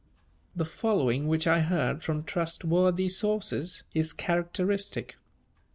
[0.55, 5.17] The following, which I heard from trustworthy sources, is characteristic.